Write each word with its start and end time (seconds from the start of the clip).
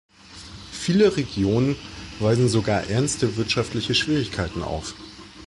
Viele 0.71 1.15
Regionen 1.15 1.75
weisen 2.19 2.47
sogar 2.49 2.87
ernste 2.89 3.37
wirtschaftliche 3.37 3.93
Schwierigkeiten 3.93 4.63
auf. 4.63 4.95